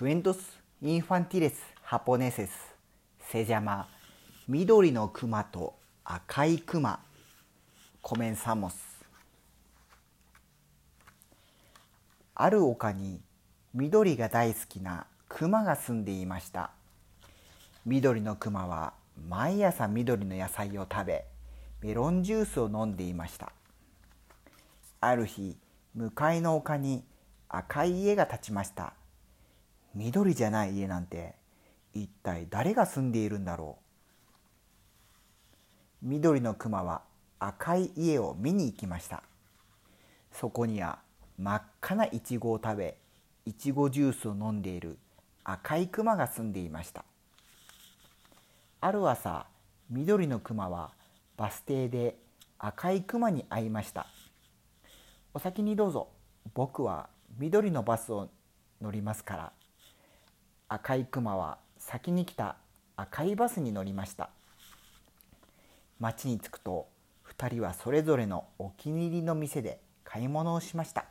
[0.00, 0.38] クエントス・
[0.80, 2.74] インファンティレス・ハポネセス
[3.28, 3.86] セジャマ
[4.48, 7.00] 緑のクマと赤いクマ
[8.00, 8.76] コメンサモス
[12.34, 13.20] ある丘に
[13.74, 16.70] 緑が大好きなクマが住んでいました
[17.84, 18.94] 緑のクマは
[19.28, 21.26] 毎朝緑の野菜を食べ
[21.82, 23.52] メロンジュースを飲んでいました
[25.02, 25.58] ある日
[25.94, 27.04] 向かいの丘に
[27.50, 28.94] 赤い家が建ちました
[29.94, 31.34] 緑じゃない家なんて
[31.92, 33.78] 一体誰が住んでいるんだろ
[36.02, 36.06] う。
[36.06, 37.02] 緑のクマは
[37.38, 39.22] 赤い家を見に行きました。
[40.32, 41.00] そこには
[41.38, 42.96] 真っ赤なイチゴを食べ
[43.44, 44.98] イチゴジュースを飲んでいる
[45.42, 47.04] 赤いクマが住んでいました。
[48.80, 49.46] ある朝
[49.90, 50.92] 緑のクマは
[51.36, 52.16] バス停で
[52.58, 54.06] 赤いクマに会いました。
[55.34, 56.08] お先にどうぞ。
[56.54, 58.28] 僕は緑のバスを
[58.80, 59.52] 乗りますから
[60.72, 62.54] 赤いクマは先に来た
[62.94, 64.30] 赤いバスに乗りました。
[65.98, 66.86] 町に着くと
[67.36, 71.06] 2人はそれぞれのお気に入りの店で買い物をしました。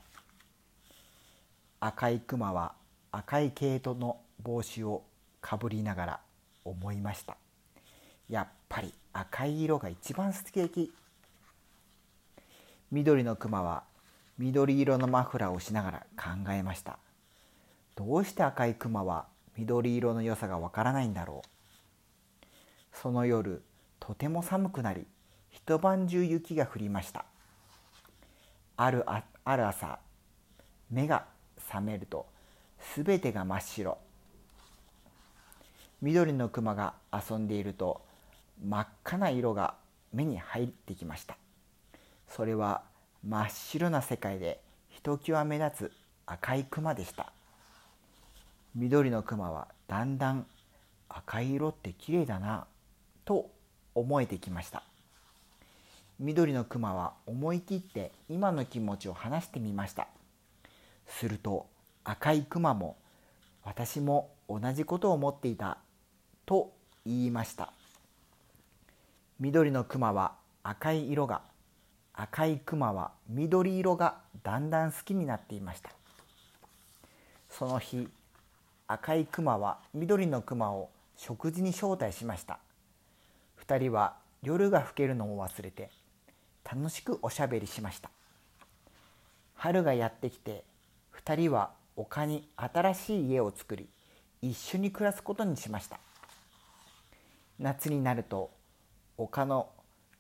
[1.82, 2.72] 赤いクマは
[3.12, 5.04] 赤い毛糸の帽子を
[5.42, 6.20] かぶりながら
[6.64, 7.36] 思いました。
[8.30, 10.94] やっぱり赤い色が一番素敵。
[12.92, 13.84] 緑のクマは
[14.38, 16.98] 緑色のマフラーをしながら考えました。
[17.98, 19.26] どうして赤いクマは
[19.60, 22.48] 緑色の良さがわからないんだろう。
[22.94, 23.62] その夜
[24.00, 25.06] とても寒くなり
[25.50, 27.26] 一晩中雪が降りました。
[28.78, 30.00] あるあある朝
[30.90, 31.26] 目が
[31.58, 32.26] 覚めると
[32.80, 33.98] すべてが真っ白。
[36.02, 38.02] 緑のクマが遊んでいると
[38.66, 39.76] 真っ赤な色が
[40.14, 41.38] 目に入ってきました。
[42.30, 42.84] それは
[43.28, 45.92] 真っ白な世界でひときわ目立つ
[46.26, 47.34] 赤いクマでした。
[48.76, 50.46] 緑のクマはだんだん
[51.10, 52.68] 赤い色って綺麗だな
[53.26, 53.50] と
[53.96, 54.84] 思えてきました。
[56.20, 60.08] 緑のクマは思い切って今の気持ちを話してみました。
[61.08, 61.66] すると
[62.04, 62.98] 赤いクマも
[63.64, 65.78] 私も同じことを思っていた
[66.46, 66.72] と
[67.06, 67.72] 言いました。
[69.40, 70.34] 緑のクマは
[70.64, 71.42] 赤い色が
[72.14, 75.90] 赤いクマは緑色がだんだん好きになっていました。
[77.50, 78.08] その日
[78.92, 82.58] 赤いクマは緑のクマを食事に招待しました。
[83.64, 85.92] 2人は夜が更けるのを忘れて
[86.66, 88.10] 楽しくおしゃべりしました。
[89.54, 90.64] 春がやってきて
[91.24, 93.88] 2人は丘に新しい家を作り
[94.42, 96.00] 一緒に暮らすことにしました。
[97.60, 98.50] 夏になると
[99.20, 99.70] 丘の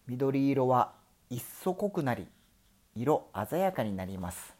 [0.06, 0.91] 緑色は
[1.31, 2.28] 一層濃くなり
[2.96, 4.53] 色鮮やかになります。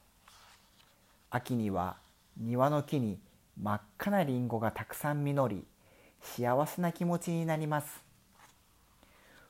[1.30, 1.98] 秋には
[2.38, 3.19] 庭の木に
[3.62, 5.66] 真っ赤なりんごがたくさん実り
[6.22, 8.02] 幸せな気持ちになります。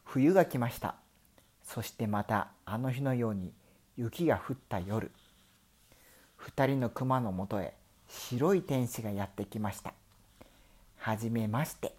[0.04, 0.96] 冬が来ました。
[1.64, 3.54] そしてまたあの日のように
[3.96, 5.12] 雪が降った夜。
[6.38, 7.74] 二人の熊のもとへ
[8.08, 9.94] 白い天使がやってきました。
[10.98, 11.94] はじめまして。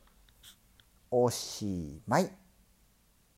[1.12, 2.39] おしまい。